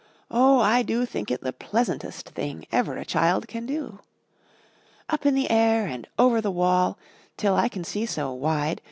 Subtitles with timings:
[0.31, 3.99] Oh, I do think it the pleasantest thing Ever a child can do!
[5.09, 6.97] Up in the air and over the wall,
[7.37, 8.79] Till I can see so wide.